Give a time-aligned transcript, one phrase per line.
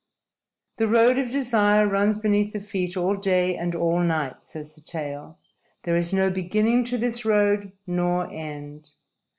[0.79, 4.81] _The road of desire runs beneath the feet all day and all night, says the
[4.81, 5.37] tale.
[5.83, 8.93] There is no beginning to this road, nor end.